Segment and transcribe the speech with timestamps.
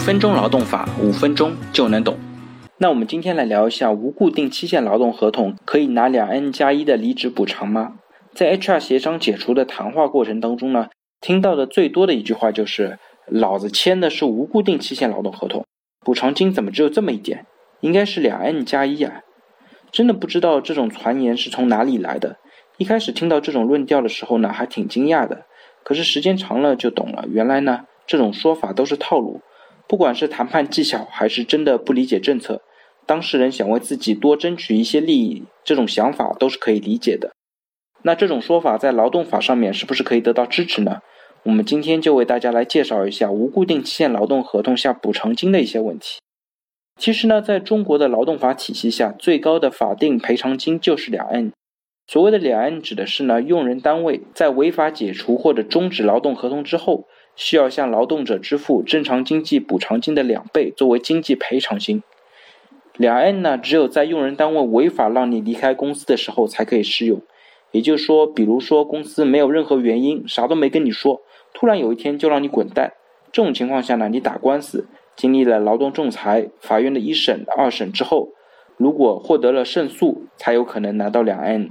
[0.00, 2.18] 分钟劳动法，五分钟就能懂。
[2.78, 7.96] 那我们今天来聊一下无固定期限劳动合同可以拿两 N 加一的离职补偿吗？
[8.34, 10.88] 在 HR 协商解除的谈话过程当中呢，
[11.20, 15.66] 听到的最多的一句话就是：“老子签的是无固定期限劳动合同，
[16.00, 17.44] 补偿金怎么只有这么一点？
[17.80, 19.20] 应该是两 N 加一啊！”
[19.92, 22.38] 真的不知道这种传言是从哪里来的。
[22.78, 25.44] 一开始听到这种论调的时候呢，还挺惊讶的。
[25.84, 29.42] 可是时间长了就懂了，原来呢这种说法都是套路。
[29.90, 32.62] 不管是谈判技巧，还是真的不理解政策，
[33.06, 37.32] 当事人想为自己多争取一些利益，这种想法都是可以理解的。
[38.02, 41.00] 那这种说法在劳动法上面是不是可以得到支持呢？
[41.42, 46.20] 我们今天就为大家来介绍一下无固定期限劳动合同下补偿金的一些问题。
[46.96, 51.50] 其实呢，在中国的劳动法体系下，最高的法定赔偿金就是两 N。
[52.06, 57.08] 所谓的两 N 指的是呢，用人单位在违法解除或者终止劳动合同之后。
[57.34, 62.02] 需要向劳动者支付正常经济补偿金的两倍作为经济赔偿金。
[62.96, 67.22] 两 N 呢，只有在用人单位违法让你离开公司的时候才可以适用。
[67.70, 71.22] 也就是说，比如说公司没有任何原因，啥都没跟你说，
[71.54, 72.92] 突然有一天就让你滚蛋，
[73.32, 78.30] 这种情况下呢，你打官司，经历了劳动仲裁、法院的一审、二审之后，
[78.76, 81.70] 如果获得了胜诉，才有可能拿到两 N。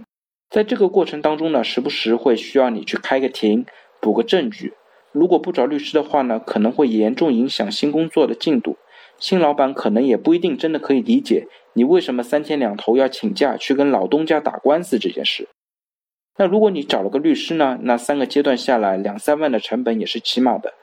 [0.50, 3.66] 在这个过程当中呢，时不时会需要你去开个庭，
[4.00, 4.74] 补个证据。
[5.12, 8.78] 如果不找律师的话呢，可能会严重影响新工作的进度。
[9.18, 15.50] 新老板可能也不一定真的可以理解你为什么三天两头要请假去跟老东家打官司这件事。
[16.38, 20.74] 那如果你找了个律师呢，那三个阶段下来两三万的成本也是起码的，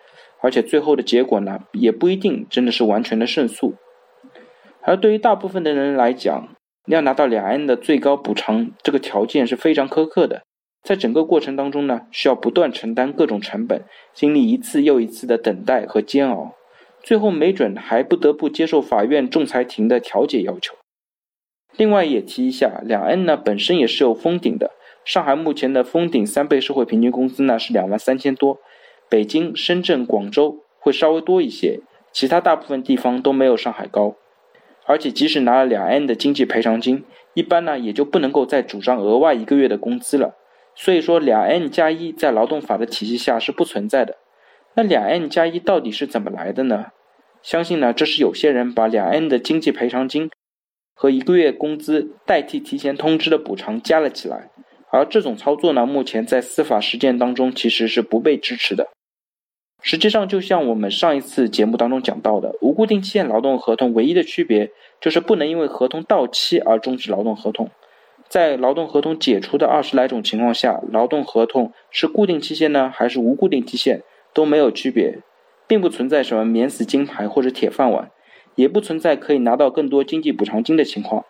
[0.42, 3.74] 而且最后的结果呢，也不一定真的是完全的胜诉。
[4.82, 6.48] 而对于大部分的人来讲，
[6.86, 10.42] 要拿到两 N 的最高补偿，这个条件是非常苛刻的。
[10.86, 13.82] 在整个过程当中呢，需要不断承担各种成本，
[14.14, 16.54] 经历一次又一次的等待和煎熬，
[17.02, 20.76] 最后没准还不得不接受法院仲裁庭的调解要求。
[21.76, 24.70] 另外也提一下，两 N 呢本身也是有封顶的，
[25.04, 28.60] 上海目前的封顶三倍社会平均工资呢是两万三千多，
[29.10, 31.80] 北京、深圳、广州会稍微多一些，
[32.12, 34.14] 其他大部分地方都没有上海高。
[34.84, 37.02] 而且即使拿了两 N 的经济赔偿金，
[37.34, 40.36] 一般呢也就不能够再主张额外一个月的工资了。
[40.76, 44.18] 所以说，两 N 加一在劳动法的体系下是不存在的。
[44.74, 46.86] 那两 N 加一到底是怎么来的呢？
[47.42, 50.30] 相信呢，这是有些人把两 N 的经济赔偿金
[50.94, 54.50] 和一个月工资代替提前通知的补偿加了起来。
[54.92, 58.88] 而这种操作呢，目前在司法实践当中其实是不被支持的。
[59.82, 64.70] 实际上，就像我们上一次节目当中讲到的，无固定期限劳动合同唯一的区别
[65.00, 67.70] 就是不能因为合同到期而终止劳动合同。
[68.28, 74.02] 在劳动合同解除的二十来种情况下，劳动合同是固定期限呢，还是无固定期限
[74.34, 75.20] 都没有区别，
[75.66, 78.10] 并不存在什么免死金牌或者铁饭碗，
[78.56, 81.24] 也不存在可以拿到更多经济补偿金的情况。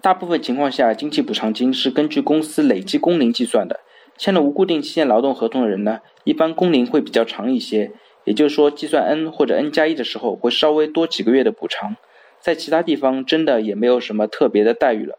[0.00, 3.80] 大部分情况下，经济补偿金是根据公司累计工龄计算的。
[4.16, 7.90] 签了无固定期限劳动合同的人呢，一般工龄会比较长一些，
[8.24, 11.96] 也就是说，计算 N 或者 N 加一的时候，会稍微多几个月的补偿。
[12.38, 15.18] 在其他地方，真的也没有什么特别的待遇了。